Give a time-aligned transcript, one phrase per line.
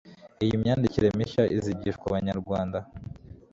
[0.43, 2.79] iyi myandikire mishya izigishwa Abanyarwanda